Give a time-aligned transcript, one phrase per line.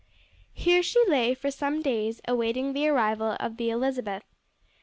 [0.55, 4.23] Here she lay for some days awaiting the arrival of the Elizabeth.